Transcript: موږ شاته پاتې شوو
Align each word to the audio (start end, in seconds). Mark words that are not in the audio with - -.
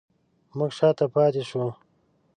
موږ 0.57 0.71
شاته 0.77 1.05
پاتې 1.13 1.43
شوو 1.49 1.69